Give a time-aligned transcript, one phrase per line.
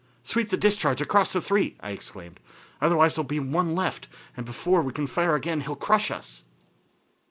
[0.23, 2.39] "Sweep the discharge across the three," I exclaimed.
[2.81, 6.09] "Otherwise there will be one left and before we can fire again he will crush
[6.09, 6.43] us."